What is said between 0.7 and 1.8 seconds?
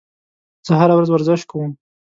هره ورځ ورزش کوم.